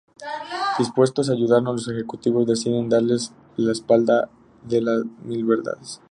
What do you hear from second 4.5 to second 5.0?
de